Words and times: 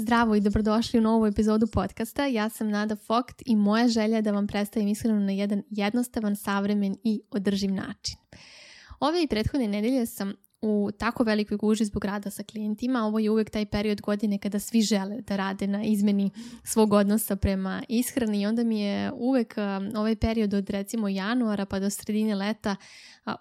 Zdravo 0.00 0.34
i 0.34 0.40
dobrodošli 0.40 0.98
u 0.98 1.02
novu 1.02 1.26
epizodu 1.26 1.66
podcasta. 1.66 2.26
Ja 2.26 2.48
sam 2.48 2.68
Nada 2.68 2.96
Fokt 2.96 3.42
i 3.46 3.56
moja 3.56 3.88
želja 3.88 4.16
je 4.16 4.22
da 4.22 4.32
vam 4.32 4.46
predstavim 4.46 4.88
ishranu 4.88 5.20
na 5.20 5.32
jedan 5.32 5.62
jednostavan, 5.70 6.36
savremen 6.36 6.96
i 7.04 7.20
održiv 7.30 7.72
način. 7.72 8.16
Ove 9.00 9.22
i 9.22 9.26
prethodne 9.26 9.68
nedelje 9.68 10.06
sam 10.06 10.34
u 10.60 10.90
tako 10.98 11.24
velikoj 11.24 11.56
guži 11.56 11.84
zbog 11.84 12.04
rada 12.04 12.30
sa 12.30 12.42
klijentima. 12.42 13.04
Ovo 13.04 13.18
je 13.18 13.30
uvek 13.30 13.50
taj 13.50 13.66
period 13.66 14.00
godine 14.00 14.38
kada 14.38 14.58
svi 14.58 14.82
žele 14.82 15.20
da 15.20 15.36
rade 15.36 15.66
na 15.66 15.84
izmeni 15.84 16.30
svog 16.64 16.92
odnosa 16.92 17.36
prema 17.36 17.82
ishrani 17.88 18.40
i 18.40 18.46
onda 18.46 18.64
mi 18.64 18.80
je 18.80 19.12
uvek 19.12 19.54
ovaj 19.96 20.16
period 20.16 20.54
od 20.54 20.70
recimo 20.70 21.08
januara 21.08 21.66
pa 21.66 21.80
do 21.80 21.90
sredine 21.90 22.34
leta 22.34 22.76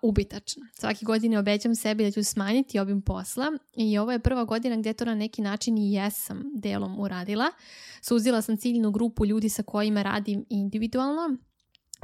ubitačan. 0.01 0.63
Svaki 0.73 1.05
godine 1.05 1.39
obećam 1.39 1.75
sebi 1.75 2.03
da 2.03 2.11
ću 2.11 2.23
smanjiti 2.23 2.79
obim 2.79 3.01
posla 3.01 3.45
i 3.75 3.97
ovo 3.97 4.11
je 4.11 4.19
prva 4.19 4.43
godina 4.43 4.77
gdje 4.77 4.93
to 4.93 5.05
na 5.05 5.15
neki 5.15 5.41
način 5.41 5.77
i 5.77 5.93
jesam 5.93 6.43
delom 6.55 6.99
uradila. 6.99 7.45
Suzila 8.01 8.41
sam 8.41 8.57
ciljnu 8.57 8.91
grupu 8.91 9.25
ljudi 9.25 9.49
sa 9.49 9.63
kojima 9.63 10.01
radim 10.01 10.45
individualno 10.49 11.37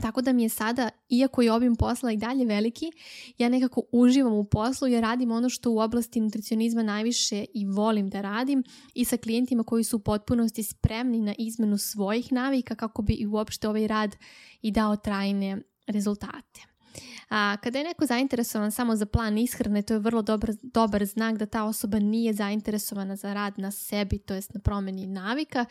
tako 0.02 0.22
da 0.22 0.34
mi 0.34 0.44
je 0.44 0.50
sada, 0.50 0.90
iako 1.10 1.42
je 1.42 1.52
obim 1.52 1.76
posla 1.76 2.12
i 2.12 2.18
dalje 2.18 2.46
veliki, 2.46 2.92
ja 3.38 3.50
nekako 3.50 3.82
uživam 3.92 4.34
u 4.34 4.44
poslu 4.44 4.88
jer 4.88 5.02
radim 5.02 5.32
ono 5.32 5.50
što 5.50 5.72
u 5.72 5.80
oblasti 5.80 6.22
nutricionizma 6.22 6.84
najviše 6.84 7.46
i 7.54 7.66
volim 7.66 8.10
da 8.10 8.22
radim 8.22 8.64
i 8.94 9.06
sa 9.06 9.18
klijentima 9.18 9.64
koji 9.64 9.84
su 9.84 9.98
u 9.98 10.00
potpunosti 10.00 10.64
spremni 10.64 11.22
na 11.22 11.36
izmenu 11.38 11.78
svojih 11.78 12.32
navika 12.32 12.76
kako 12.76 13.02
bi 13.02 13.14
i 13.14 13.28
uopšte 13.28 13.70
ovaj 13.70 13.88
rad 13.88 14.16
i 14.62 14.72
dao 14.72 14.96
trajne 14.96 15.62
rezultate. 15.88 16.73
A, 17.36 17.58
kada 17.58 17.78
je 17.80 17.84
neko 17.84 18.06
zainteresovan 18.06 18.72
samo 18.72 18.96
za 18.96 19.06
plan 19.06 19.38
ishrane, 19.38 19.82
to 19.82 19.94
je 19.94 20.00
vrlo 20.00 20.22
dobar, 20.22 20.50
dobar 20.62 21.06
znak 21.06 21.38
da 21.38 21.46
ta 21.46 21.64
osoba 21.64 22.00
nije 22.00 22.34
zainteresovana 22.34 23.16
za 23.16 23.34
rad 23.34 23.60
na 23.60 23.72
sebi, 23.72 24.18
to 24.18 24.34
jest 24.34 24.54
na 24.54 24.60
promeni 24.60 25.08
navika. 25.08 25.66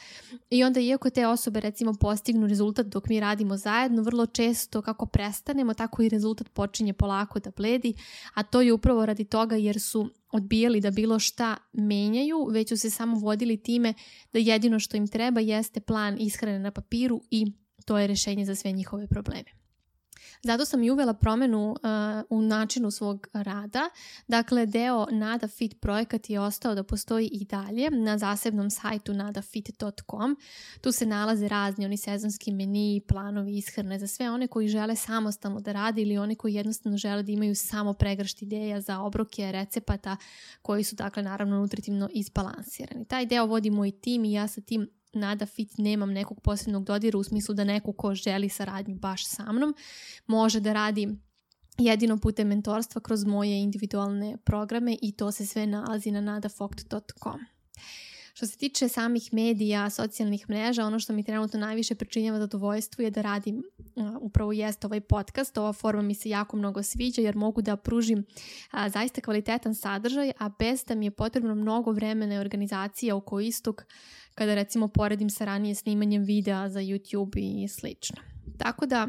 I 0.51 0.65
onda 0.65 0.81
iako 0.81 1.11
te 1.11 1.27
osobe 1.27 1.61
recimo 1.61 1.95
postignu 2.01 2.47
rezultat 2.47 2.87
dok 2.87 3.09
mi 3.09 3.21
radimo 3.21 3.57
zajedno, 3.57 4.03
vrlo 4.03 4.27
često 4.27 4.83
kako 4.83 5.07
prestanemo, 5.07 5.75
tako 5.75 6.03
i 6.03 6.09
rezultat 6.09 6.49
počinje 6.49 6.93
polako 6.93 7.41
da 7.41 7.51
bledi, 7.51 7.95
a 8.35 8.43
to 8.43 8.61
je 8.61 8.73
upravo 8.73 9.07
radi 9.07 9.25
toga 9.25 9.57
jer 9.57 9.81
su 9.81 10.09
odbijali 10.33 10.81
da 10.81 10.91
bilo 10.91 11.19
šta 11.19 11.57
menjaju, 11.73 12.47
već 12.51 12.69
su 12.69 12.77
se 12.77 12.91
samo 12.91 13.19
vodili 13.19 13.63
time 13.63 13.95
da 14.33 14.39
jedino 14.39 14.79
što 14.79 14.97
im 14.97 15.09
treba 15.09 15.41
jeste 15.41 15.81
plan 15.81 16.17
ishrane 16.21 16.59
na 16.59 16.71
papiru 16.71 17.21
i 17.31 17.53
to 17.85 17.99
je 17.99 18.07
rešenje 18.07 18.45
za 18.45 18.55
sve 18.55 18.73
njihove 18.73 19.07
probleme. 19.07 19.62
Zato 20.43 20.65
sam 20.65 20.83
i 20.83 20.91
uvela 20.91 21.15
promenu 21.15 21.71
uh, 21.71 22.39
u 22.39 22.43
načinu 22.43 22.91
svog 22.91 23.27
rada. 23.33 23.91
Dakle, 24.29 24.67
deo 24.67 25.07
Nada 25.11 25.49
Fit 25.49 25.81
projekat 25.81 26.31
je 26.31 26.41
ostao 26.41 26.75
da 26.75 26.83
postoji 26.83 27.27
i 27.27 27.45
dalje 27.45 27.91
na 27.91 28.19
zasebnom 28.19 28.71
sajtu 28.71 29.15
nadafit.com. 29.15 30.37
Tu 30.81 30.93
se 30.93 31.07
nalaze 31.07 31.49
razni 31.49 31.85
oni 31.85 31.97
sezonski 31.97 32.53
meni, 32.53 33.03
planovi, 33.09 33.57
ishrane 33.57 33.99
za 33.99 34.07
sve 34.07 34.31
one 34.31 34.49
koji 34.49 34.69
žele 34.69 34.97
samostalno 34.97 35.61
da 35.61 35.73
rade 35.73 36.03
ili 36.03 36.19
oni 36.19 36.35
koji 36.35 36.55
jednostavno 36.55 36.99
žele 36.99 37.23
da 37.23 37.33
imaju 37.33 37.55
samo 37.55 37.93
pregršt 37.93 38.43
ideja 38.43 38.81
za 38.81 39.01
obroke, 39.01 39.53
recepata 39.53 40.17
koji 40.63 40.85
su 40.85 40.97
dakle 40.97 41.23
naravno 41.23 41.59
nutritivno 41.59 42.09
izbalansirani. 42.13 43.05
Taj 43.05 43.27
deo 43.27 43.47
vodi 43.47 43.71
moj 43.71 43.91
tim 43.91 44.25
i 44.25 44.33
ja 44.33 44.49
sa 44.49 44.61
tim 44.61 44.89
Nada 45.13 45.47
Fit 45.47 45.79
nemam 45.79 46.13
nekog 46.13 46.41
posebnog 46.41 46.85
dodira 46.85 47.19
u 47.19 47.25
smislu 47.25 47.55
da 47.55 47.65
neko 47.65 47.93
ko 47.93 48.15
želi 48.15 48.49
saradnju 48.49 48.95
baš 48.95 49.27
sa 49.27 49.53
mnom 49.53 49.75
može 50.27 50.61
da 50.61 50.73
radi 50.73 51.09
jedino 51.79 52.19
putem 52.19 52.49
mentorstva 52.49 53.01
kroz 53.01 53.25
moje 53.25 53.63
individualne 53.63 54.37
programe 54.45 54.97
i 55.03 55.13
to 55.13 55.33
se 55.33 55.47
sve 55.47 55.67
nalazi 55.67 56.11
na 56.11 56.21
nadafokt.com. 56.21 57.41
Što 58.33 58.47
se 58.47 58.57
tiče 58.57 58.89
samih 58.89 59.29
medija, 59.33 59.91
socijalnih 59.91 60.49
mreža, 60.49 60.87
ono 60.87 60.99
što 60.99 61.13
mi 61.13 61.25
trenutno 61.25 61.61
najviše 61.61 61.95
pričinjava 61.95 62.39
zadovoljstvo 62.39 63.05
je 63.05 63.11
da 63.11 63.23
radim 63.23 63.63
upravo 64.21 64.53
jest 64.53 64.85
ovaj 64.85 65.01
podcast. 65.01 65.59
Ova 65.59 65.73
forma 65.73 66.03
mi 66.03 66.15
se 66.15 66.29
jako 66.29 66.57
mnogo 66.57 66.83
sviđa 66.83 67.23
jer 67.23 67.37
mogu 67.37 67.63
da 67.63 67.77
pružim 67.77 68.19
uh, 68.19 68.93
zaista 68.93 69.21
kvalitetan 69.21 69.75
sadržaj, 69.75 70.33
a 70.39 70.49
bez 70.59 70.85
da 70.85 70.95
mi 70.95 71.07
je 71.07 71.11
potrebno 71.11 71.55
mnogo 71.55 71.93
vremena 71.93 72.35
i 72.35 72.39
organizacija 72.39 73.17
oko 73.17 73.41
istog 73.41 73.85
kada 74.35 74.55
recimo 74.55 74.89
poredim 74.89 75.31
sa 75.31 75.45
ranije 75.45 75.75
snimanjem 75.75 76.23
videa 76.23 76.69
za 76.69 76.81
YouTube 76.81 77.65
i 77.65 77.69
slično. 77.69 78.17
Tako 78.59 78.87
da 78.87 79.09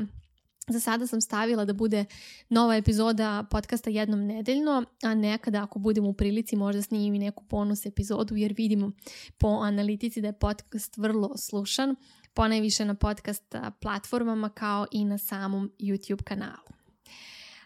za 0.69 0.79
sada 0.79 1.07
sam 1.07 1.22
stavila 1.22 1.66
da 1.66 1.74
bude 1.74 2.06
nova 2.50 2.75
epizoda 2.75 3.46
podcasta 3.51 3.90
jednom 3.90 4.25
nedeljno, 4.25 4.84
a 5.03 5.13
nekada 5.13 5.63
ako 5.63 5.79
budem 5.79 6.06
u 6.06 6.13
prilici 6.13 6.56
možda 6.56 6.81
snimim 6.81 7.16
i 7.16 7.19
neku 7.19 7.44
bonus 7.50 7.85
epizodu 7.85 8.35
jer 8.35 8.53
vidimo 8.57 8.91
po 9.38 9.47
analitici 9.47 10.22
da 10.22 10.28
je 10.28 10.40
podcast 10.40 10.97
vrlo 10.97 11.38
slušan, 11.38 11.96
ponajviše 12.34 12.85
na 12.85 12.96
podcast 12.96 13.56
platformama 13.81 14.50
kao 14.50 14.85
i 14.91 15.06
na 15.06 15.18
samom 15.18 15.72
YouTube 15.79 16.23
kanalu. 16.23 16.72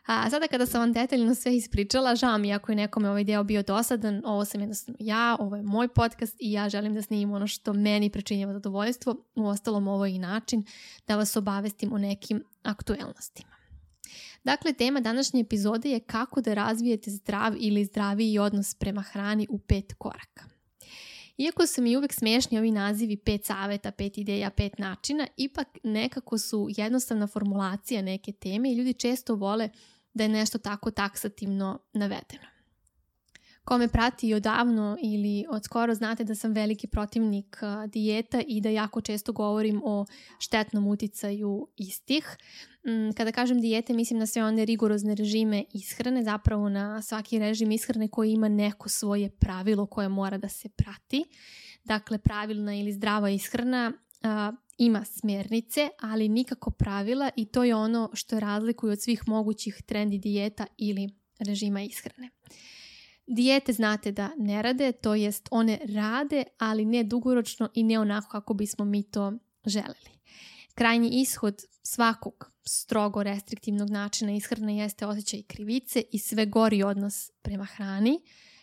A 0.08 0.30
sada 0.30 0.48
kada 0.48 0.66
sam 0.66 0.82
vam 0.82 0.94
detaljno 0.94 1.36
sve 1.36 1.56
ispričala, 1.56 2.16
žao 2.16 2.38
mi 2.38 2.54
ako 2.54 2.72
je 2.72 2.76
nekome 2.76 3.10
ovaj 3.10 3.24
deo 3.24 3.44
bio 3.44 3.64
dosadan, 3.64 4.22
ovo 4.26 4.46
sam 4.46 4.62
jednostavno 4.62 4.98
ja, 5.00 5.36
ovo 5.40 5.56
je 5.56 5.64
moj 5.64 5.88
podcast 5.88 6.36
i 6.40 6.52
ja 6.52 6.70
želim 6.70 6.94
da 6.94 7.02
snimim 7.02 7.32
ono 7.32 7.48
što 7.48 7.74
meni 7.74 8.10
pričinjava 8.10 8.54
zadovoljstvo. 8.54 9.16
U 9.36 9.48
ostalom 9.48 9.88
ovo 9.88 10.06
je 10.06 10.16
i 10.16 10.20
način 10.20 10.64
da 11.08 11.16
vas 11.16 11.36
obavestim 11.36 11.94
o 11.94 11.98
nekim 11.98 12.44
aktuelnostima. 12.64 13.50
Dakle, 14.44 14.74
tema 14.74 15.00
današnje 15.00 15.42
epizode 15.42 15.90
je 15.90 16.00
kako 16.00 16.42
da 16.42 16.54
razvijete 16.54 17.12
zdrav 17.12 17.54
ili 17.60 17.86
zdraviji 17.86 18.40
odnos 18.40 18.74
prema 18.74 19.02
hrani 19.02 19.48
u 19.50 19.60
pet 19.60 19.94
koraka. 19.98 20.46
Iako 21.38 21.68
su 21.68 21.82
mi 21.82 21.98
uvek 21.98 22.14
smiješni 22.14 22.58
ovi 22.58 22.72
nazivi 22.72 23.18
pet 23.18 23.46
saveta, 23.46 23.92
pet 23.92 24.18
ideja, 24.18 24.50
pet 24.50 24.80
načina, 24.80 25.28
ipak 25.38 25.68
nekako 25.84 26.38
su 26.38 26.68
jednostavna 26.78 27.28
formulacija 27.28 28.02
neke 28.02 28.32
teme 28.32 28.72
i 28.72 28.76
ljudi 28.76 28.94
često 28.94 29.36
vole 29.36 29.70
da 30.18 30.24
je 30.24 30.30
nešto 30.30 30.58
tako 30.58 30.92
taksativno 30.92 31.80
navedeno. 31.94 32.48
Ko 33.64 33.78
me 33.78 33.88
prati 33.88 34.34
odavno 34.34 34.98
ili 35.04 35.46
od 35.50 35.64
skoro 35.64 35.94
znate 35.94 36.24
da 36.24 36.36
sam 36.36 36.54
veliki 36.54 36.88
protivnik 36.88 37.58
dijeta 37.88 38.42
i 38.48 38.62
da 38.62 38.70
jako 38.70 39.02
često 39.02 39.34
govorim 39.34 39.82
o 39.86 40.06
štetnom 40.40 40.88
uticaju 40.88 41.68
istih. 41.78 42.38
Mm, 42.88 43.12
kada 43.18 43.32
kažem 43.32 43.62
dijete 43.62 43.94
mislim 43.94 44.20
na 44.20 44.26
sve 44.26 44.44
one 44.44 44.66
rigorozne 44.66 45.16
režime 45.16 45.64
ishrane, 45.74 46.24
zapravo 46.24 46.70
na 46.70 47.02
svaki 47.02 47.40
režim 47.40 47.72
ishrane 47.72 48.08
koji 48.08 48.32
ima 48.32 48.48
neko 48.48 48.90
svoje 48.90 49.30
pravilo 49.30 49.86
koje 49.86 50.10
mora 50.10 50.38
da 50.38 50.50
se 50.50 50.70
prati. 50.70 51.24
Dakle, 51.84 52.18
pravilna 52.18 52.76
ili 52.76 52.94
zdrava 52.94 53.30
ishrana 53.30 53.94
ima 54.78 55.06
smjernice, 55.06 55.90
ali 56.00 56.30
nikako 56.30 56.72
pravila 56.72 57.30
i 57.36 57.46
to 57.46 57.64
je 57.64 57.76
ono 57.76 58.10
što 58.14 58.40
razlikuje 58.40 58.94
od 58.94 59.02
svih 59.02 59.28
mogućih 59.28 59.82
trendi 59.86 60.18
dijeta 60.18 60.66
ili 60.78 61.10
režima 61.40 61.82
ishrane. 61.82 62.30
Dijete 63.28 63.74
znate 63.74 64.12
da 64.12 64.30
ne 64.38 64.62
rade, 64.62 64.92
to 64.92 65.16
jest 65.16 65.48
one 65.52 65.80
rade, 65.86 66.44
ali 66.58 66.86
ne 66.86 67.04
dugoročno 67.04 67.70
i 67.74 67.84
ne 67.84 68.00
onako 68.00 68.30
kako 68.30 68.54
bismo 68.54 68.86
mi 68.86 69.04
to 69.04 69.34
želeli. 69.66 70.18
Krajnji 70.76 71.10
ishod 71.22 71.64
svakog 71.84 72.52
strogo 72.66 73.24
restriktivnog 73.24 73.90
načina 73.90 74.32
ishrane 74.32 74.78
jeste 74.78 75.06
osjećaj 75.06 75.42
krivice 75.42 76.04
i 76.12 76.20
sve 76.20 76.46
gori 76.46 76.84
odnos 76.84 77.32
prema 77.42 77.66
hrani, 77.66 78.20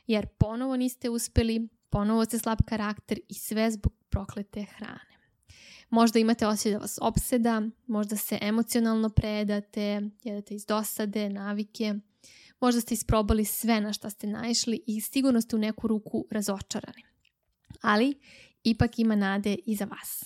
jer 0.07 0.27
ponovo 0.27 0.77
niste 0.77 1.11
uspeli, 1.11 1.69
ponovo 1.91 2.25
ste 2.25 2.39
slab 2.39 2.59
karakter 2.67 3.19
i 3.29 3.35
sve 3.35 3.71
zbog 3.71 3.93
proklete 4.11 4.65
hrane. 4.65 5.14
Možda 5.95 6.19
imate 6.19 6.47
osjećaj 6.47 6.73
da 6.73 6.79
vas 6.79 6.99
opseda, 7.03 7.63
možda 7.87 8.17
se 8.17 8.39
emocionalno 8.43 9.09
predate, 9.09 10.03
jedete 10.23 10.55
iz 10.55 10.67
dosade, 10.67 11.29
navike, 11.29 11.95
možda 12.61 12.81
ste 12.81 12.95
isprobali 12.95 13.45
sve 13.45 13.81
na 13.81 13.93
šta 13.93 14.11
ste 14.11 14.27
naišli 14.27 14.83
i 14.87 15.01
sigurno 15.01 15.41
ste 15.41 15.57
u 15.57 15.59
neku 15.59 15.89
ruku 15.89 16.27
razočarani. 16.31 17.03
Ali 17.81 18.15
ipak 18.65 18.99
ima 18.99 19.17
nade 19.17 19.57
i 19.67 19.77
za 19.77 19.85
vas. 19.85 20.25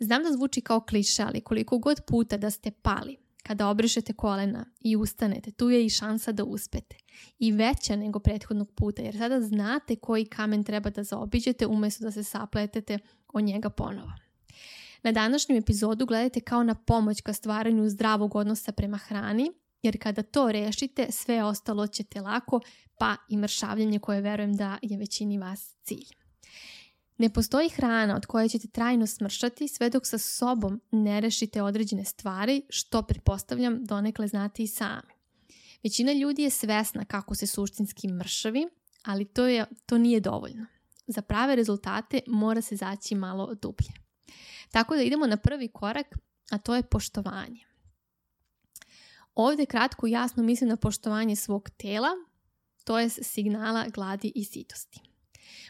Znam 0.00 0.22
da 0.22 0.32
zvuči 0.32 0.60
kao 0.60 0.80
kliša, 0.80 1.26
ali 1.26 1.40
koliko 1.40 1.78
god 1.78 2.00
puta 2.06 2.36
da 2.36 2.50
ste 2.50 2.70
pali, 2.70 3.16
kada 3.42 3.68
obrišete 3.68 4.12
kolena 4.12 4.64
i 4.80 4.96
ustanete, 4.96 5.50
tu 5.50 5.70
je 5.70 5.86
i 5.86 5.90
šansa 5.90 6.32
da 6.32 6.44
uspete. 6.44 6.96
I 7.38 7.52
veća 7.52 7.96
nego 7.96 8.18
prethodnog 8.18 8.72
puta, 8.74 9.02
jer 9.02 9.18
sada 9.18 9.40
znate 9.40 9.96
koji 9.96 10.24
kamen 10.24 10.64
treba 10.64 10.90
da 10.90 11.04
zaobiđete 11.04 11.66
umjesto 11.66 12.04
da 12.04 12.10
se 12.10 12.24
sapletete 12.24 12.98
o 13.32 13.40
njega 13.40 13.70
ponovo. 13.70 14.12
Na 15.02 15.12
današnju 15.12 15.56
epizodu 15.56 16.06
gledajte 16.06 16.40
kao 16.40 16.62
na 16.62 16.74
pomoć 16.74 17.20
ka 17.20 17.32
stvaranju 17.32 17.88
zdravog 17.88 18.36
odnosa 18.36 18.72
prema 18.72 18.96
hrani, 18.96 19.52
jer 19.82 20.02
kada 20.02 20.22
to 20.22 20.52
rešite, 20.52 21.06
sve 21.10 21.44
ostalo 21.44 21.86
ćete 21.86 22.20
lako, 22.20 22.60
pa 22.98 23.16
i 23.28 23.36
mršavljanje 23.36 23.98
koje 23.98 24.20
verujem 24.20 24.56
da 24.56 24.78
je 24.82 24.98
većini 24.98 25.38
vas 25.38 25.76
cilj. 25.82 26.08
Ne 27.18 27.32
postoji 27.32 27.68
hrana 27.68 28.16
od 28.16 28.26
koje 28.26 28.48
ćete 28.48 28.68
trajno 28.68 29.06
smršati 29.06 29.68
sve 29.68 29.90
dok 29.90 30.06
sa 30.06 30.18
sobom 30.18 30.80
ne 30.90 31.20
rešite 31.20 31.62
određene 31.62 32.04
stvari, 32.04 32.62
što 32.68 33.02
pretpostavljam 33.02 33.84
donekle 33.84 34.28
znate 34.28 34.62
i 34.62 34.66
sami. 34.66 35.12
Većina 35.82 36.12
ljudi 36.12 36.42
je 36.42 36.50
svesna 36.50 37.04
kako 37.04 37.34
se 37.34 37.46
suštinski 37.46 38.08
mršavi, 38.08 38.68
ali 39.04 39.24
to, 39.24 39.46
je, 39.46 39.66
to 39.86 39.98
nije 39.98 40.20
dovoljno. 40.20 40.66
za 41.06 41.22
prave 41.22 41.56
rezultate 41.56 42.20
mora 42.26 42.60
se 42.60 42.76
zaći 42.76 43.14
malo 43.14 43.54
dublje. 43.54 44.01
Tako 44.70 44.96
da 44.96 45.02
idemo 45.02 45.26
na 45.26 45.36
prvi 45.36 45.68
korak, 45.68 46.06
a 46.50 46.58
to 46.58 46.74
je 46.74 46.82
poštovanje. 46.82 47.60
Ovdje 49.34 49.66
kratko 49.66 50.06
jasno 50.06 50.42
mislim 50.42 50.70
na 50.70 50.76
poštovanje 50.76 51.36
svog 51.36 51.70
tela, 51.70 52.08
to 52.84 52.98
je 52.98 53.08
signala 53.08 53.88
gladi 53.88 54.32
i 54.34 54.44
sitosti. 54.44 55.00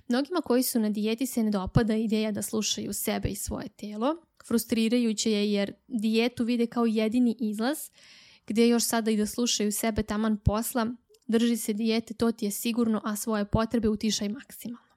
Mnogima 0.09 0.41
koji 0.41 0.63
su 0.63 0.81
na 0.81 0.91
dijeti 0.91 1.27
se 1.27 1.43
ne 1.43 1.51
dopada 1.51 1.97
ideja 1.97 2.33
da 2.33 2.43
slušaju 2.43 2.93
sebe 2.93 3.29
i 3.29 3.37
svoje 3.37 3.69
telo. 3.69 4.17
Frustrirajuće 4.47 5.33
je 5.33 5.53
jer 5.53 5.73
dijetu 5.89 6.45
vide 6.45 6.67
kao 6.67 6.87
jedini 6.87 7.37
izlaz 7.41 7.79
gdje 8.47 8.69
još 8.69 8.85
sada 8.85 9.11
i 9.11 9.17
da 9.17 9.27
slušaju 9.27 9.73
sebe 9.73 10.03
taman 10.03 10.37
posla, 10.37 10.87
drži 11.27 11.57
se 11.57 11.73
dijete, 11.73 12.15
to 12.15 12.33
ti 12.33 12.45
je 12.45 12.51
sigurno, 12.51 13.01
a 13.05 13.17
svoje 13.17 13.45
potrebe 13.45 13.89
utišaj 13.89 14.29
maksimalno. 14.29 14.93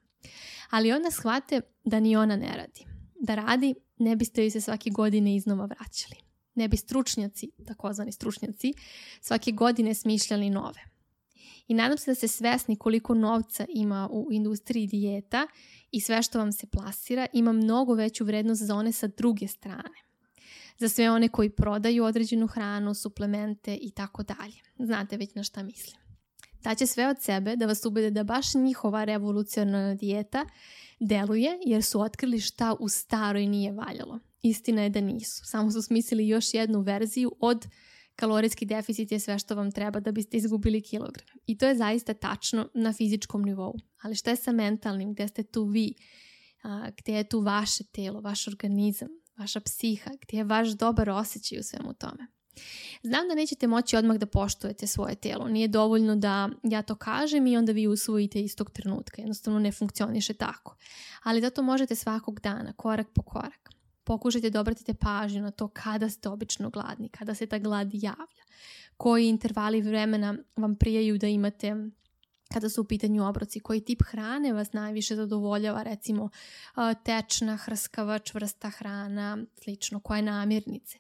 Ali 0.69 0.91
onda 0.91 1.11
shvate 1.11 1.61
da 1.83 1.99
ni 1.99 2.15
ona 2.15 2.35
ne 2.35 2.57
radi. 2.57 2.94
Da 3.25 3.35
radi, 3.35 3.75
ne 3.97 4.15
biste 4.15 4.41
joj 4.41 4.49
se 4.49 4.61
svake 4.61 4.89
godine 4.89 5.35
iznova 5.35 5.65
vraćali. 5.65 6.15
Ne 6.55 6.67
bi 6.67 6.77
stručnjaci, 6.77 7.51
takozvani 7.67 8.11
stručnjaci, 8.11 8.73
svake 9.21 9.51
godine 9.51 9.93
smišljali 9.93 10.49
nove. 10.49 10.81
I 11.67 11.73
nadam 11.73 11.97
se 11.97 12.11
da 12.11 12.15
ste 12.15 12.27
svesni 12.27 12.75
koliko 12.75 13.13
novca 13.13 13.65
ima 13.69 14.09
u 14.11 14.27
industriji 14.31 14.87
dijeta 14.87 15.47
i 15.91 16.01
sve 16.01 16.23
što 16.23 16.39
vam 16.39 16.51
se 16.51 16.67
plasira 16.67 17.25
ima 17.33 17.51
mnogo 17.51 17.93
veću 17.93 18.25
vrednost 18.25 18.61
za 18.61 18.75
one 18.75 18.91
sa 18.91 19.07
druge 19.07 19.47
strane. 19.47 20.05
Za 20.77 20.89
sve 20.89 21.11
one 21.11 21.29
koji 21.29 21.49
prodaju 21.49 22.03
određenu 22.03 22.47
hranu, 22.47 22.93
suplemente 22.93 23.77
i 23.81 23.91
tako 23.91 24.23
dalje. 24.23 24.57
Znate 24.79 25.17
već 25.17 25.35
na 25.35 25.43
šta 25.43 25.63
mislim. 25.63 26.01
Daće 26.63 26.85
sve 26.87 27.07
od 27.07 27.21
sebe 27.21 27.55
da 27.55 27.65
vas 27.65 27.85
ubede 27.85 28.11
da 28.11 28.23
baš 28.23 28.53
njihova 28.53 29.03
revolucionarna 29.03 29.95
dijeta 29.95 30.45
deluje 30.99 31.59
jer 31.65 31.83
su 31.83 32.01
otkrili 32.01 32.39
šta 32.39 32.75
u 32.79 32.89
staroj 32.89 33.45
nije 33.45 33.71
valjalo. 33.71 34.19
Istina 34.41 34.83
je 34.83 34.89
da 34.89 35.01
nisu. 35.01 35.45
Samo 35.45 35.71
su 35.71 35.81
smislili 35.81 36.27
još 36.27 36.53
jednu 36.53 36.81
verziju 36.81 37.35
od 37.39 37.67
kalorijski 38.15 38.65
deficit 38.65 39.11
je 39.11 39.19
sve 39.19 39.39
što 39.39 39.55
vam 39.55 39.71
treba 39.71 39.99
da 39.99 40.11
biste 40.11 40.37
izgubili 40.37 40.81
kilogram. 40.81 41.27
I 41.45 41.57
to 41.57 41.65
je 41.65 41.75
zaista 41.75 42.13
tačno 42.13 42.69
na 42.73 42.93
fizičkom 42.93 43.41
nivou. 43.41 43.73
Ali 44.01 44.15
šta 44.15 44.29
je 44.29 44.35
sa 44.35 44.51
mentalnim? 44.51 45.13
Gde 45.13 45.27
ste 45.27 45.43
tu 45.43 45.63
vi? 45.63 45.93
A, 46.63 46.89
gde 46.97 47.13
je 47.13 47.29
tu 47.29 47.39
vaše 47.39 47.83
telo, 47.83 48.21
vaš 48.21 48.47
organizam, 48.47 49.09
vaša 49.37 49.59
psiha? 49.59 50.11
Gdje 50.21 50.37
je 50.37 50.43
vaš 50.43 50.69
dobar 50.69 51.09
osjećaj 51.09 51.59
u 51.59 51.63
svemu 51.63 51.93
tome? 51.93 52.27
Znam 53.03 53.27
da 53.27 53.35
nećete 53.35 53.67
moći 53.67 53.97
odmah 53.97 54.17
da 54.17 54.25
poštujete 54.25 54.87
svoje 54.87 55.15
telo. 55.15 55.47
Nije 55.47 55.67
dovoljno 55.67 56.15
da 56.15 56.49
ja 56.63 56.81
to 56.81 56.95
kažem 56.95 57.47
i 57.47 57.57
onda 57.57 57.71
vi 57.71 57.87
usvojite 57.87 58.41
istog 58.41 58.71
trenutka. 58.71 59.21
Jednostavno 59.21 59.59
ne 59.59 59.71
funkcioniše 59.71 60.33
tako. 60.33 60.75
Ali 61.23 61.41
zato 61.41 61.61
možete 61.61 61.95
svakog 61.95 62.39
dana, 62.39 62.73
korak 62.73 63.07
po 63.13 63.21
korak. 63.21 63.69
Pokušajte 64.03 64.49
da 64.49 64.61
obratite 64.61 64.93
pažnju 64.93 65.41
na 65.41 65.51
to 65.51 65.67
kada 65.67 66.09
ste 66.09 66.29
obično 66.29 66.69
gladni, 66.69 67.09
kada 67.09 67.35
se 67.35 67.45
ta 67.45 67.59
glad 67.59 67.89
javlja. 67.93 68.43
Koji 68.97 69.27
intervali 69.27 69.81
vremena 69.81 70.35
vam 70.55 70.75
prijaju 70.75 71.17
da 71.17 71.27
imate 71.27 71.75
kada 72.53 72.69
su 72.69 72.81
u 72.81 72.85
pitanju 72.85 73.27
obroci, 73.27 73.59
koji 73.59 73.81
tip 73.81 74.01
hrane 74.05 74.53
vas 74.53 74.73
najviše 74.73 75.15
zadovoljava, 75.15 75.83
recimo 75.83 76.29
tečna, 77.03 77.57
hrskava, 77.57 78.19
čvrsta 78.19 78.69
hrana, 78.69 79.37
slično, 79.63 79.99
koje 79.99 80.21
namirnice. 80.21 80.97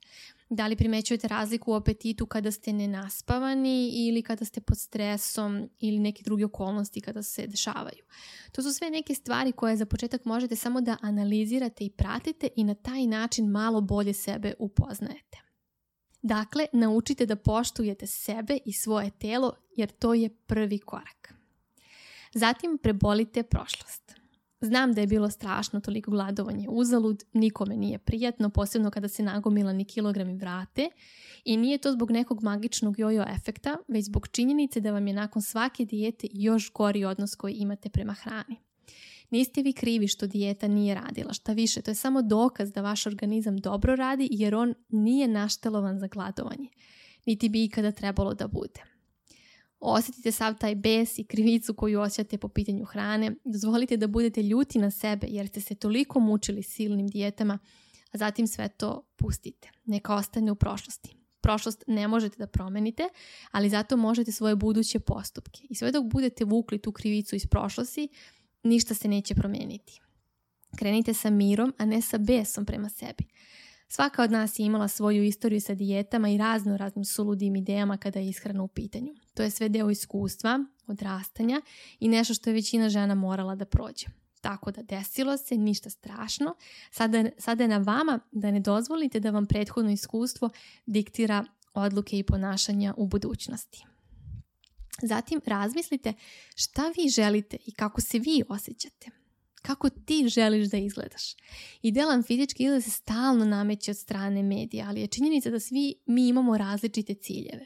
Da 0.49 0.67
li 0.67 0.75
primećujete 0.75 1.27
razliku 1.27 1.71
u 1.71 1.75
apetitu 1.75 2.25
kada 2.25 2.51
ste 2.51 2.73
nenaspavani 2.73 3.89
ili 3.93 4.21
kada 4.21 4.45
ste 4.45 4.61
pod 4.61 4.77
stresom 4.77 5.69
ili 5.79 5.99
neke 5.99 6.23
druge 6.23 6.45
okolnosti 6.45 7.01
kada 7.01 7.23
se 7.23 7.47
dešavaju. 7.47 8.03
To 8.51 8.61
su 8.61 8.73
sve 8.73 8.89
neke 8.89 9.15
stvari 9.15 9.51
koje 9.51 9.77
za 9.77 9.85
početak 9.85 10.25
možete 10.25 10.55
samo 10.55 10.81
da 10.81 10.97
analizirate 11.01 11.85
i 11.85 11.89
pratite 11.89 12.49
i 12.55 12.63
na 12.63 12.75
taj 12.75 13.07
način 13.07 13.47
malo 13.47 13.81
bolje 13.81 14.13
sebe 14.13 14.53
upoznajete. 14.59 15.37
Dakle, 16.21 16.65
naučite 16.73 17.25
da 17.25 17.35
poštujete 17.35 18.07
sebe 18.07 18.57
i 18.65 18.73
svoje 18.73 19.11
telo 19.11 19.53
jer 19.75 19.91
to 19.91 20.13
je 20.13 20.29
prvi 20.29 20.79
korak. 20.79 21.33
Zatim 22.33 22.77
prebolite 22.83 23.43
prošlost. 23.43 24.24
Znam 24.65 24.93
da 24.93 25.01
je 25.01 25.07
bilo 25.07 25.29
strašno 25.29 25.79
toliko 25.79 26.11
gladovanje 26.11 26.67
uzalud, 26.69 27.23
nikome 27.33 27.77
nije 27.77 27.97
prijatno, 27.97 28.49
posebno 28.49 28.91
kada 28.91 29.07
se 29.07 29.23
nagomilani 29.23 29.85
kilogrami 29.85 30.37
vrate. 30.37 30.89
I 31.43 31.57
nije 31.57 31.77
to 31.77 31.91
zbog 31.91 32.11
nekog 32.11 32.43
magičnog 32.43 32.99
jojo 32.99 33.25
efekta, 33.35 33.77
već 33.87 34.05
zbog 34.05 34.27
činjenice 34.27 34.79
da 34.79 34.91
vam 34.91 35.07
je 35.07 35.13
nakon 35.13 35.41
svake 35.41 35.85
dijete 35.85 36.27
još 36.31 36.73
gori 36.73 37.05
odnos 37.05 37.35
koji 37.35 37.53
imate 37.53 37.89
prema 37.89 38.13
hrani. 38.13 38.55
Niste 39.29 39.61
vi 39.61 39.73
krivi 39.73 40.07
što 40.07 40.27
dijeta 40.27 40.67
nije 40.67 40.95
radila, 40.95 41.33
šta 41.33 41.53
više, 41.53 41.81
to 41.81 41.91
je 41.91 41.95
samo 41.95 42.21
dokaz 42.21 42.71
da 42.71 42.81
vaš 42.81 43.05
organizam 43.05 43.57
dobro 43.57 43.95
radi 43.95 44.27
jer 44.31 44.55
on 44.55 44.73
nije 44.89 45.27
naštelovan 45.27 45.99
za 45.99 46.07
gladovanje, 46.07 46.69
niti 47.25 47.49
bi 47.49 47.63
ikada 47.63 47.91
trebalo 47.91 48.33
da 48.33 48.47
bude 48.47 48.94
osjetite 49.79 50.31
sav 50.31 50.57
taj 50.57 50.75
bes 50.75 51.19
i 51.19 51.23
krivicu 51.23 51.73
koju 51.73 52.01
osjećate 52.01 52.37
po 52.37 52.47
pitanju 52.47 52.85
hrane, 52.85 53.35
dozvolite 53.43 53.97
da 53.97 54.07
budete 54.07 54.43
ljuti 54.43 54.79
na 54.79 54.91
sebe 54.91 55.27
jer 55.29 55.47
ste 55.47 55.61
se 55.61 55.75
toliko 55.75 56.19
mučili 56.19 56.63
silnim 56.63 57.07
dijetama, 57.07 57.59
a 58.11 58.17
zatim 58.17 58.47
sve 58.47 58.69
to 58.69 59.07
pustite. 59.15 59.69
Neka 59.85 60.15
ostane 60.15 60.51
u 60.51 60.55
prošlosti. 60.55 61.15
Prošlost 61.41 61.83
ne 61.87 62.07
možete 62.07 62.37
da 62.37 62.47
promenite, 62.47 63.09
ali 63.51 63.69
zato 63.69 63.97
možete 63.97 64.31
svoje 64.31 64.55
buduće 64.55 64.99
postupke. 64.99 65.61
I 65.69 65.75
sve 65.75 65.91
dok 65.91 66.05
budete 66.05 66.45
vukli 66.45 66.79
tu 66.79 66.91
krivicu 66.91 67.35
iz 67.35 67.47
prošlosti, 67.47 68.09
ništa 68.63 68.93
se 68.93 69.07
neće 69.07 69.35
promijeniti. 69.35 70.01
Krenite 70.77 71.13
sa 71.13 71.29
mirom, 71.29 71.73
a 71.77 71.85
ne 71.85 72.01
sa 72.01 72.17
besom 72.17 72.65
prema 72.65 72.89
sebi. 72.89 73.23
Svaka 73.87 74.23
od 74.23 74.31
nas 74.31 74.59
je 74.59 74.65
imala 74.65 74.87
svoju 74.87 75.23
istoriju 75.23 75.61
sa 75.61 75.73
dijetama 75.73 76.29
i 76.29 76.37
razno 76.37 76.77
raznim 76.77 77.05
suludim 77.05 77.55
idejama 77.55 77.97
kada 77.97 78.19
je 78.19 78.29
ishrana 78.29 78.63
u 78.63 78.67
pitanju. 78.67 79.13
To 79.33 79.43
je 79.43 79.49
sve 79.49 79.69
deo 79.69 79.89
iskustva, 79.89 80.59
odrastanja 80.87 81.61
i 81.99 82.07
nešto 82.07 82.33
što 82.33 82.49
je 82.49 82.53
većina 82.53 82.89
žena 82.89 83.15
morala 83.15 83.55
da 83.55 83.65
prođe. 83.65 84.05
Tako 84.41 84.71
da 84.71 84.81
desilo 84.81 85.37
se, 85.37 85.57
ništa 85.57 85.89
strašno. 85.89 86.55
Sada, 86.91 87.25
sada 87.37 87.63
je 87.63 87.67
na 87.67 87.77
vama 87.77 88.19
da 88.31 88.51
ne 88.51 88.59
dozvolite 88.59 89.19
da 89.19 89.29
vam 89.29 89.45
prethodno 89.45 89.91
iskustvo 89.91 90.49
diktira 90.85 91.45
odluke 91.73 92.17
i 92.17 92.23
ponašanja 92.23 92.93
u 92.97 93.07
budućnosti. 93.07 93.85
Zatim 95.01 95.41
razmislite 95.45 96.13
šta 96.55 96.91
vi 96.97 97.09
želite 97.09 97.57
i 97.65 97.71
kako 97.71 98.01
se 98.01 98.19
vi 98.19 98.43
osjećate 98.49 99.24
kako 99.65 99.89
ti 99.89 100.27
želiš 100.27 100.67
da 100.69 100.77
izgledaš. 100.77 101.35
Idealan 101.81 102.23
fizički 102.23 102.63
izgled 102.63 102.83
se 102.83 102.89
stalno 102.89 103.45
nameće 103.45 103.91
od 103.91 103.97
strane 103.97 104.43
medija, 104.43 104.85
ali 104.87 105.01
je 105.01 105.07
činjenica 105.07 105.49
da 105.49 105.59
svi 105.59 105.93
mi 106.05 106.27
imamo 106.27 106.57
različite 106.57 107.13
ciljeve. 107.13 107.65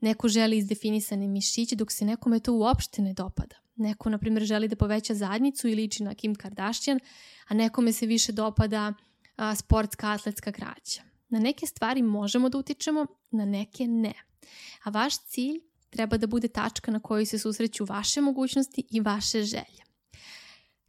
Neko 0.00 0.28
želi 0.28 0.58
izdefinisane 0.58 1.28
mišiće 1.28 1.76
dok 1.76 1.92
se 1.92 2.04
nekome 2.04 2.40
to 2.40 2.52
uopšte 2.52 3.02
ne 3.02 3.12
dopada. 3.12 3.56
Neko, 3.76 4.10
na 4.10 4.18
primjer, 4.18 4.44
želi 4.44 4.68
da 4.68 4.76
poveća 4.76 5.14
zadnjicu 5.14 5.68
i 5.68 5.74
liči 5.74 6.02
na 6.02 6.14
Kim 6.14 6.34
Kardashian, 6.34 7.00
a 7.48 7.54
nekome 7.54 7.92
se 7.92 8.06
više 8.06 8.32
dopada 8.32 8.94
a, 9.36 9.54
sportska 9.54 10.10
atletska 10.10 10.52
kraća. 10.52 11.02
Na 11.28 11.38
neke 11.38 11.66
stvari 11.66 12.02
možemo 12.02 12.48
da 12.48 12.58
utičemo, 12.58 13.06
na 13.30 13.44
neke 13.44 13.86
ne. 13.86 14.14
A 14.84 14.90
vaš 14.90 15.18
cilj 15.18 15.60
treba 15.90 16.16
da 16.16 16.26
bude 16.26 16.48
tačka 16.48 16.90
na 16.90 17.00
kojoj 17.00 17.26
se 17.26 17.38
susreću 17.38 17.84
vaše 17.84 18.20
mogućnosti 18.20 18.84
i 18.90 19.00
vaše 19.00 19.42
želje. 19.42 19.85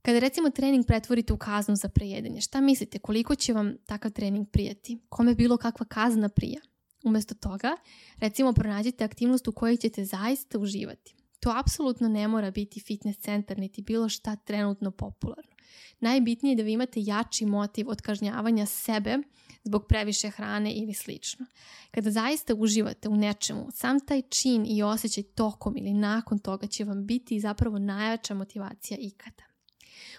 Kada 0.08 0.20
recimo 0.20 0.50
trening 0.50 0.86
pretvorite 0.86 1.34
u 1.34 1.38
kaznu 1.38 1.76
za 1.76 1.90
prejedanje, 1.90 2.42
šta 2.42 2.62
mislite 2.62 3.00
koliko 3.00 3.36
će 3.36 3.54
vam 3.54 3.78
takav 3.86 4.12
trening 4.12 4.50
prijeti? 4.52 5.00
Kome 5.10 5.36
bilo 5.36 5.58
kakva 5.58 5.86
kazna 5.86 6.30
prija? 6.30 6.62
Umjesto 7.04 7.36
toga, 7.36 7.78
recimo 8.18 8.54
pronađite 8.54 9.04
aktivnost 9.04 9.48
u 9.48 9.52
kojoj 9.52 9.78
ćete 9.78 10.06
zaista 10.06 10.60
uživati. 10.60 11.16
To 11.40 11.54
apsolutno 11.60 12.10
ne 12.10 12.28
mora 12.28 12.52
biti 12.52 12.80
fitness 12.80 13.20
centar 13.20 13.58
niti 13.60 13.82
bilo 13.82 14.10
šta 14.10 14.36
trenutno 14.36 14.92
popularno. 14.92 15.52
Najbitnije 16.00 16.52
je 16.52 16.56
da 16.56 16.64
vi 16.64 16.72
imate 16.72 17.00
jači 17.04 17.46
motiv 17.46 17.90
od 17.90 18.02
kažnjavanja 18.02 18.66
sebe 18.66 19.18
zbog 19.64 19.88
previše 19.88 20.30
hrane 20.30 20.74
ili 20.74 20.94
slično. 20.94 21.46
Kada 21.92 22.12
zaista 22.12 22.56
uživate 22.56 23.10
u 23.10 23.16
nečemu, 23.16 23.68
sam 23.74 24.00
taj 24.00 24.22
čin 24.22 24.66
i 24.70 24.84
osjećaj 24.84 25.24
tokom 25.24 25.78
ili 25.78 25.94
nakon 25.94 26.40
toga 26.40 26.68
će 26.68 26.84
vam 26.84 27.06
biti 27.06 27.40
zapravo 27.40 27.80
najjača 27.80 28.34
motivacija 28.34 28.98
ikada. 29.02 29.47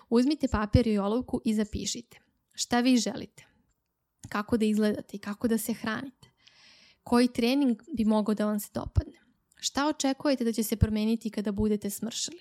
Uzmite 0.08 0.49
papir 0.49 0.87
i 0.87 0.99
olovku 0.99 1.40
i 1.44 1.54
zapišite. 1.54 2.20
Šta 2.54 2.80
vi 2.80 2.97
želite? 2.97 3.47
Kako 4.28 4.56
da 4.56 4.64
izgledate 4.64 5.16
i 5.16 5.20
kako 5.20 5.49
da 5.49 5.58
se 5.58 5.75
hranite? 5.75 6.28
Koji 7.02 7.28
trening 7.28 7.82
bi 7.97 8.04
mogao 8.04 8.35
da 8.35 8.47
vam 8.47 8.61
se 8.61 8.70
dopadne? 8.75 9.18
Šta 9.56 9.88
očekujete 9.88 10.44
da 10.44 10.52
će 10.52 10.62
se 10.62 10.76
promijeniti 10.76 11.30
kada 11.30 11.52
budete 11.52 11.90
smršali? 11.90 12.38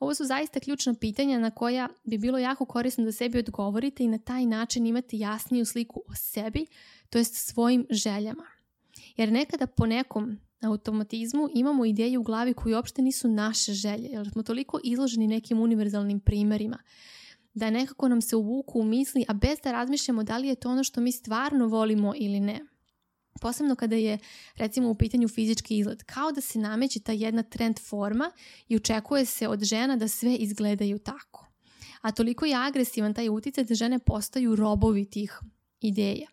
Ovo 0.00 0.14
su 0.14 0.24
zaista 0.24 0.60
ključna 0.60 0.94
pitanja 0.94 1.38
na 1.38 1.50
koja 1.50 1.88
bi 2.04 2.18
bilo 2.18 2.38
jako 2.38 2.66
korisno 2.66 3.04
da 3.04 3.12
sebi 3.12 3.38
odgovorite 3.38 4.04
i 4.04 4.08
na 4.08 4.18
taj 4.18 4.46
način 4.46 4.86
imate 4.86 5.18
jasniju 5.18 5.64
sliku 5.64 6.02
o 6.06 6.14
sebi, 6.14 6.66
to 7.10 7.18
jest 7.18 7.34
svojim 7.34 7.86
željama. 7.90 8.46
Jer 9.16 9.32
nekada 9.32 9.66
po 9.66 9.86
nekom 9.86 10.38
na 10.60 10.68
automatizmu 10.70 11.48
imamo 11.54 11.84
ideje 11.84 12.18
u 12.18 12.22
glavi 12.22 12.54
koje 12.54 12.76
uopšte 12.76 13.02
nisu 13.02 13.28
naše 13.28 13.72
želje, 13.72 14.08
jer 14.08 14.30
smo 14.30 14.42
toliko 14.42 14.80
izloženi 14.84 15.26
nekim 15.26 15.60
univerzalnim 15.60 16.20
primerima 16.20 16.78
da 17.54 17.70
nekako 17.70 18.08
nam 18.08 18.20
se 18.20 18.36
uvuku 18.36 18.80
u 18.80 18.84
misli, 18.84 19.24
a 19.28 19.34
bez 19.34 19.58
da 19.64 19.72
razmišljamo 19.72 20.22
da 20.22 20.38
li 20.38 20.48
je 20.48 20.54
to 20.54 20.70
ono 20.70 20.84
što 20.84 21.00
mi 21.00 21.12
stvarno 21.12 21.66
volimo 21.66 22.14
ili 22.16 22.40
ne. 22.40 22.60
Posebno 23.40 23.74
kada 23.74 23.96
je 23.96 24.18
recimo 24.54 24.90
u 24.90 24.94
pitanju 24.94 25.28
fizički 25.28 25.78
izgled, 25.78 26.02
kao 26.02 26.32
da 26.32 26.40
se 26.40 26.58
nameće 26.58 27.00
ta 27.00 27.12
jedna 27.12 27.42
trend 27.42 27.78
forma 27.78 28.30
i 28.68 28.76
očekuje 28.76 29.24
se 29.24 29.48
od 29.48 29.64
žena 29.64 29.96
da 29.96 30.08
sve 30.08 30.34
izgledaju 30.34 30.98
tako. 30.98 31.46
A 32.00 32.12
toliko 32.12 32.46
je 32.46 32.54
agresivan 32.54 33.14
taj 33.14 33.28
uticaj 33.28 33.64
da 33.64 33.74
žene 33.74 33.98
postaju 33.98 34.56
robovi 34.56 35.04
tih 35.04 35.40
ideja. 35.80 36.28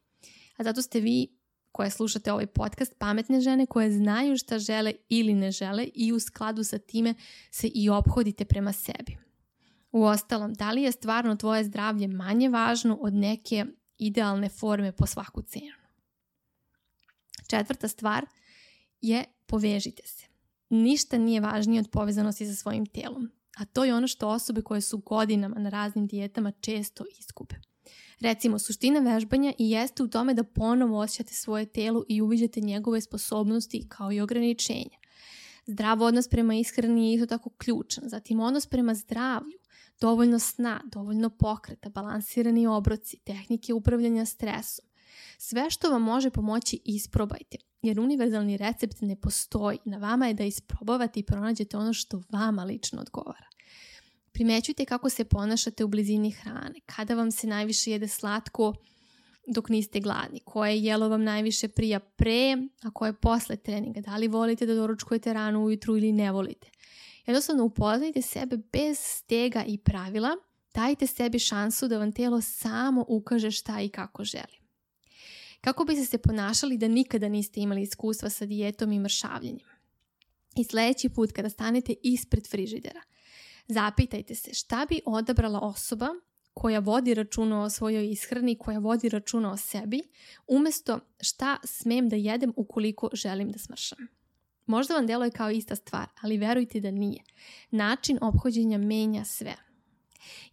A 0.57 0.63
zato 0.63 0.81
ste 0.81 0.99
vi 0.99 1.36
koje 1.77 1.89
slušate 1.89 2.31
ovaj 2.31 2.47
podcast, 2.47 2.93
pametne 2.97 3.41
žene 3.41 3.65
koje 3.65 3.91
znaju 3.91 4.37
šta 4.37 4.59
žele 4.59 4.93
ili 5.09 5.33
ne 5.33 5.51
žele 5.51 5.83
i 5.93 6.13
u 6.13 6.19
skladu 6.19 6.63
sa 6.63 6.77
time 6.77 7.13
se 7.51 7.67
i 7.67 7.89
obhodite 7.89 8.45
prema 8.45 8.73
sebi. 8.73 9.17
U 9.91 10.03
ostalom, 10.03 10.53
da 10.53 10.71
li 10.71 10.81
je 10.81 10.91
stvarno 10.91 11.35
tvoje 11.35 11.63
zdravlje 11.63 12.07
manje 12.07 12.49
važno 12.49 12.97
od 13.01 13.13
neke 13.13 13.65
idealne 13.97 14.49
forme 14.49 14.91
po 14.91 15.05
svaku 15.05 15.41
cenu? 15.41 15.77
Četvrta 17.47 17.87
stvar 17.87 18.25
je 19.01 19.23
povežite 19.45 20.07
se. 20.07 20.25
Ništa 20.69 21.17
nije 21.17 21.41
važnije 21.41 21.79
od 21.79 21.89
povezanosti 21.91 22.45
sa 22.45 22.55
svojim 22.55 22.85
telom, 22.85 23.29
a 23.57 23.65
to 23.65 23.85
je 23.85 23.95
ono 23.95 24.07
što 24.07 24.29
osobe 24.29 24.61
koje 24.61 24.81
su 24.81 24.97
godinama 24.97 25.59
na 25.59 25.69
raznim 25.69 26.07
dijetama 26.07 26.51
često 26.51 27.03
iskube. 27.19 27.55
Recimo, 28.19 28.59
suština 28.59 28.99
vežbanja 28.99 29.53
i 29.57 29.69
jeste 29.69 30.03
u 30.03 30.07
tome 30.07 30.33
da 30.33 30.43
ponovo 30.43 30.99
osjećate 30.99 31.33
svoje 31.33 31.65
telo 31.65 32.03
i 32.07 32.21
uviđate 32.21 32.61
njegove 32.61 33.01
sposobnosti 33.01 33.85
kao 33.89 34.11
i 34.11 34.21
ograničenja. 34.21 34.97
Zdrav 35.65 36.01
odnos 36.01 36.27
prema 36.27 36.55
ishrani 36.55 37.09
je 37.09 37.13
isto 37.13 37.25
tako 37.25 37.49
ključan. 37.49 38.03
Zatim 38.09 38.39
odnos 38.39 38.67
prema 38.67 38.95
zdravlju, 38.95 39.57
dovoljno 40.01 40.39
sna, 40.39 40.81
dovoljno 40.85 41.29
pokreta, 41.29 41.89
balansirani 41.89 42.67
obroci, 42.67 43.17
tehnike 43.23 43.73
upravljanja 43.73 44.25
stresom. 44.25 44.85
Sve 45.37 45.69
što 45.69 45.89
vam 45.89 46.01
može 46.01 46.29
pomoći 46.29 46.79
isprobajte, 46.85 47.57
jer 47.81 47.99
univerzalni 47.99 48.57
recept 48.57 49.01
ne 49.01 49.15
postoji. 49.15 49.77
Na 49.85 49.97
vama 49.97 50.27
je 50.27 50.33
da 50.33 50.43
isprobavate 50.43 51.19
i 51.19 51.23
pronađete 51.23 51.77
ono 51.77 51.93
što 51.93 52.21
vama 52.29 52.63
lično 52.63 53.01
odgovara. 53.01 53.47
Primećujte 54.37 54.85
kako 54.85 55.09
se 55.09 55.25
ponašate 55.25 55.83
u 55.83 55.87
blizini 55.87 56.31
hrane, 56.31 56.79
kada 56.85 57.15
vam 57.15 57.31
se 57.31 57.47
najviše 57.47 57.91
jede 57.91 58.07
slatko 58.07 58.73
dok 59.47 59.69
niste 59.69 59.99
gladni, 59.99 60.39
koje 60.45 60.83
jelo 60.83 61.09
vam 61.09 61.23
najviše 61.23 61.67
prija 61.67 61.99
pre, 61.99 62.57
a 62.83 62.91
koje 62.93 63.13
posle 63.13 63.55
treninga, 63.55 64.01
da 64.01 64.17
li 64.17 64.27
volite 64.27 64.65
da 64.65 64.75
doručkujete 64.75 65.33
rano 65.33 65.63
ujutru 65.63 65.97
ili 65.97 66.11
ne 66.11 66.31
volite. 66.31 66.69
Jednostavno 67.25 67.63
upoznajte 67.63 68.21
sebe 68.21 68.57
bez 68.73 68.97
stega 69.01 69.63
i 69.67 69.77
pravila, 69.77 70.29
dajte 70.73 71.07
sebi 71.07 71.39
šansu 71.39 71.87
da 71.87 71.97
vam 71.97 72.11
telo 72.11 72.41
samo 72.41 73.05
ukaže 73.07 73.51
šta 73.51 73.81
i 73.81 73.89
kako 73.89 74.23
želi. 74.23 74.57
Kako 75.61 75.85
biste 75.85 76.05
se 76.05 76.17
ponašali 76.17 76.77
da 76.77 76.87
nikada 76.87 77.29
niste 77.29 77.59
imali 77.59 77.81
iskustva 77.81 78.29
sa 78.29 78.45
dijetom 78.45 78.91
i 78.91 78.99
mršavljenjem? 78.99 79.67
I 80.55 80.63
sljedeći 80.63 81.09
put 81.09 81.31
kada 81.31 81.49
stanete 81.49 81.93
ispred 82.03 82.47
frižidera– 82.47 83.01
Zapitajte 83.67 84.35
se 84.35 84.53
šta 84.53 84.85
bi 84.89 85.01
odabrala 85.05 85.59
osoba 85.59 86.07
koja 86.53 86.79
vodi 86.79 87.13
računa 87.13 87.63
o 87.63 87.69
svojoj 87.69 88.11
ishrani, 88.11 88.55
koja 88.55 88.79
vodi 88.79 89.09
računa 89.09 89.51
o 89.51 89.57
sebi, 89.57 90.01
umjesto 90.47 90.99
šta 91.19 91.57
smem 91.63 92.09
da 92.09 92.15
jedem 92.15 92.53
ukoliko 92.55 93.09
želim 93.13 93.51
da 93.51 93.59
smršam. 93.59 93.97
Možda 94.65 94.93
vam 94.93 95.07
deluje 95.07 95.31
kao 95.31 95.51
ista 95.51 95.75
stvar, 95.75 96.07
ali 96.21 96.37
verujte 96.37 96.79
da 96.79 96.91
nije. 96.91 97.23
Način 97.71 98.17
obhođenja 98.21 98.77
menja 98.77 99.25
sve. 99.25 99.55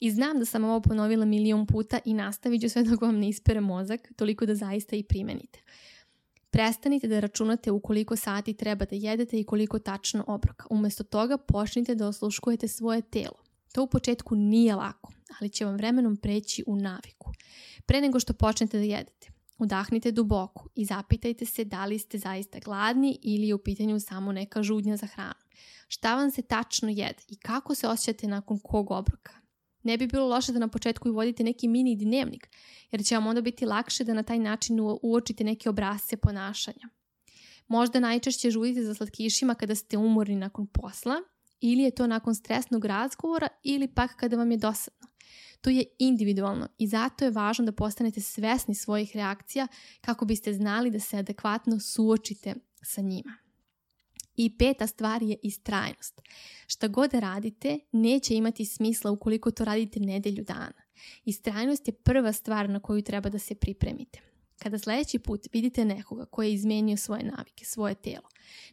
I 0.01 0.11
znam 0.11 0.39
da 0.39 0.45
sam 0.45 0.65
ovo 0.65 0.81
ponovila 0.81 1.25
milion 1.25 1.67
puta 1.67 1.99
i 2.05 2.15
nastavit 2.15 2.63
ću 2.63 2.69
sve 2.69 2.83
dok 2.83 3.01
vam 3.01 3.19
ne 3.19 3.29
ispere 3.29 3.61
mozak, 3.61 4.01
toliko 4.17 4.47
da 4.47 4.55
zaista 4.55 4.97
i 4.97 5.03
primenite. 5.03 5.61
Prestanite 6.55 7.09
da 7.09 7.21
računate 7.21 7.71
u 7.71 7.81
koliko 7.81 8.17
sati 8.17 8.55
treba 8.55 8.85
da 8.85 8.97
jedete 8.97 9.41
i 9.41 9.45
koliko 9.45 9.79
tačno 9.79 10.25
obroka. 10.27 10.67
Umjesto 10.71 11.05
toga 11.05 11.39
počnite 11.39 11.95
da 11.95 12.09
osluškujete 12.09 12.69
svoje 12.69 13.03
telo. 13.03 13.43
To 13.73 13.83
u 13.83 13.87
početku 13.87 14.35
nije 14.35 14.75
lako, 14.75 15.13
ali 15.41 15.51
će 15.51 15.65
vam 15.65 15.75
vremenom 15.75 16.17
preći 16.17 16.65
u 16.67 16.77
naviku. 16.77 17.33
Pre 17.87 18.01
nego 18.01 18.21
što 18.21 18.33
počnete 18.33 18.79
da 18.79 18.85
jedete, 18.85 19.29
udahnite 19.59 20.13
duboko 20.13 20.69
i 20.75 20.85
zapitajte 20.85 21.47
se 21.47 21.65
da 21.65 21.85
li 21.85 21.99
ste 21.99 22.19
zaista 22.19 22.59
gladni 22.59 23.19
ili 23.23 23.49
je 23.49 23.55
u 23.55 23.59
pitanju 23.59 24.01
samo 24.01 24.33
neka 24.33 24.63
žudnja 24.63 24.97
za 24.97 25.07
hranu. 25.07 25.45
Šta 25.89 26.15
vam 26.15 26.31
se 26.31 26.43
tačno 26.43 26.89
jede 26.89 27.23
i 27.29 27.37
kako 27.37 27.75
se 27.75 27.89
osjećate 27.89 28.29
nakon 28.29 28.59
kog 28.59 28.91
obroka? 28.91 29.44
Ne 29.85 29.99
bi 29.99 30.07
bilo 30.07 30.29
loše 30.29 30.53
da 30.53 30.59
na 30.59 30.69
početku 30.69 31.09
i 31.09 31.13
vodite 31.13 31.45
neki 31.45 31.69
mini 31.69 31.97
dnevnik, 31.97 32.49
jer 32.91 33.05
će 33.05 33.15
vam 33.15 33.27
onda 33.27 33.41
biti 33.41 33.67
lakše 33.67 34.05
da 34.05 34.15
na 34.15 34.23
taj 34.23 34.39
način 34.39 34.77
uočite 35.03 35.45
neke 35.45 35.69
obrazce 35.69 36.17
ponašanja. 36.17 36.89
Možda 37.69 38.01
najčešće 38.01 38.51
žudite 38.51 38.83
za 38.83 38.95
slatkišima 38.95 39.55
kada 39.55 39.75
ste 39.75 39.99
umorni 39.99 40.37
nakon 40.37 40.67
posla, 40.67 41.15
ili 41.61 41.83
je 41.83 41.91
to 41.91 42.07
nakon 42.07 42.35
stresnog 42.35 42.85
razgovora, 42.85 43.49
ili 43.63 43.89
pak 43.89 44.17
kada 44.17 44.37
vam 44.37 44.51
je 44.51 44.57
dosadno. 44.57 45.09
To 45.61 45.71
je 45.71 45.85
individualno 45.99 46.69
i 46.79 46.87
zato 46.87 47.25
je 47.25 47.31
važno 47.31 47.65
da 47.65 47.73
postanete 47.73 48.21
svesni 48.21 48.75
svojih 48.75 49.17
reakcija 49.17 49.67
kako 50.01 50.25
biste 50.25 50.53
znali 50.53 50.91
da 50.91 51.01
se 51.01 51.17
adekvatno 51.17 51.81
suočite 51.81 52.55
sa 52.83 53.01
njima. 53.01 53.44
I 54.37 54.57
peta 54.59 54.87
stvar 54.87 55.23
je 55.23 55.37
istrajnost. 55.43 56.23
Šta 56.67 56.89
god 56.89 57.15
radite, 57.15 57.79
neće 57.93 58.35
imati 58.35 58.65
smisla 58.65 59.11
ukoliko 59.11 59.51
to 59.51 59.65
radite 59.65 60.01
nedelju 60.01 60.45
dana. 60.45 60.83
Istrajnost 61.25 61.89
je 61.89 61.93
prva 61.93 62.33
stvar 62.33 62.71
na 62.71 62.81
koju 62.81 63.03
treba 63.03 63.29
da 63.29 63.39
se 63.39 63.55
pripremite. 63.55 64.21
Kada 64.59 64.79
sljedeći 64.79 65.19
put 65.19 65.47
vidite 65.53 65.85
nekoga 65.85 66.25
koji 66.25 66.49
je 66.49 66.55
izmijenio 66.55 66.97
svoje 66.97 67.23
navike, 67.23 67.65
svoje 67.65 67.95
telo, 67.95 68.29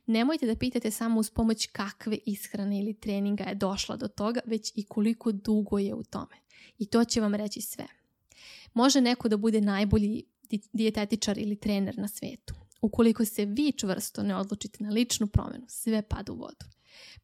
nemojte 0.05 0.45
da 0.45 0.55
pitate 0.55 0.91
samo 0.91 1.19
uz 1.19 1.29
pomoć 1.29 1.67
kakve 1.67 2.17
ishrane 2.25 2.79
ili 2.79 2.93
treninga 2.93 3.43
je 3.43 3.55
došla 3.55 3.95
do 3.95 4.07
toga, 4.07 4.39
već 4.45 4.71
i 4.75 4.83
koliko 4.83 5.31
dugo 5.31 5.77
je 5.79 5.93
u 5.93 6.03
tome. 6.03 6.35
I 6.79 6.85
to 6.85 7.05
će 7.05 7.21
vam 7.21 7.35
reći 7.35 7.61
sve. 7.61 7.87
Može 8.73 9.01
neko 9.01 9.29
da 9.29 9.37
bude 9.37 9.61
najbolji 9.61 10.23
dijetetičar 10.73 11.37
ili 11.37 11.55
trener 11.55 11.97
na 11.97 12.07
svetu. 12.07 12.60
Ukoliko 12.81 13.25
se 13.25 13.45
vi 13.45 13.71
čvrsto 13.71 14.23
ne 14.23 14.35
odlučite 14.35 14.83
na 14.83 14.89
ličnu 14.89 15.27
promjenu, 15.27 15.65
sve 15.67 16.01
pada 16.01 16.31
u 16.31 16.35
vodu. 16.35 16.65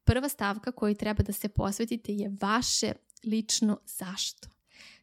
Prva 0.04 0.30
stavka 0.30 0.72
koju 0.72 0.96
treba 0.96 1.24
da 1.24 1.34
se 1.34 1.50
posvetite 1.50 2.14
je 2.14 2.36
vaše 2.42 2.94
lično 3.24 3.80
zašto. 3.86 4.48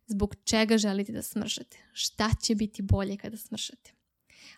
Zbog 0.07 0.35
čega 0.45 0.79
želite 0.79 1.13
da 1.13 1.23
smršate? 1.23 1.79
Šta 1.93 2.31
će 2.43 2.55
biti 2.55 2.83
bolje 2.83 3.17
kada 3.17 3.37
smršate? 3.37 3.93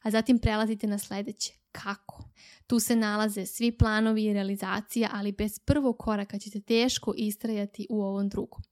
A 0.03 0.11
zatim 0.11 0.39
prelazite 0.39 0.87
na 0.87 0.99
sljedeće. 0.99 1.53
Kako? 1.73 2.25
Tu 2.67 2.81
se 2.81 2.97
nalaze 2.97 3.47
svi 3.47 3.73
planovi 3.73 4.25
i 4.25 4.33
realizacija, 4.33 5.11
ali 5.13 5.33
bez 5.33 5.59
prvog 5.59 5.99
koraka 5.99 6.39
ćete 6.39 6.61
teško 6.61 7.15
istrajati 7.17 7.87
u 7.91 8.03
ovom 8.03 8.29
drugom. 8.29 8.63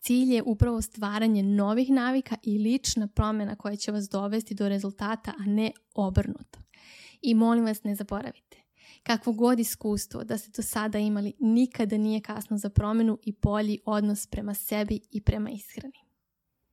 Cilj 0.00 0.34
je 0.34 0.42
upravo 0.42 0.82
stvaranje 0.82 1.42
novih 1.42 1.90
navika 1.90 2.36
i 2.42 2.58
lična 2.58 3.06
promjena 3.06 3.56
koja 3.56 3.76
će 3.76 3.92
vas 3.92 4.08
dovesti 4.08 4.54
do 4.54 4.68
rezultata, 4.68 5.32
a 5.38 5.42
ne 5.46 5.72
obrnuto. 5.94 6.58
I 7.22 7.34
molim 7.34 7.64
vas 7.64 7.84
ne 7.84 7.94
zaboravite. 7.94 8.56
Kakvo 9.02 9.32
god 9.32 9.60
iskustvo 9.60 10.24
da 10.24 10.38
ste 10.38 10.50
do 10.56 10.62
sada 10.62 10.98
imali, 10.98 11.32
nikada 11.40 11.96
nije 11.96 12.20
kasno 12.20 12.58
za 12.58 12.70
promjenu 12.70 13.18
i 13.22 13.32
bolji 13.42 13.78
odnos 13.84 14.26
prema 14.26 14.54
sebi 14.54 15.00
i 15.10 15.20
prema 15.20 15.50
ishrani. 15.50 16.09